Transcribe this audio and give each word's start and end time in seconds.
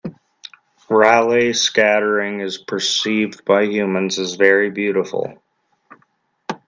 Raleigh 0.89 1.53
scattering 1.53 2.39
is 2.41 2.57
perceived 2.57 3.45
by 3.45 3.65
humans 3.65 4.17
as 4.17 4.33
very 4.33 4.71
beautiful. 4.71 5.37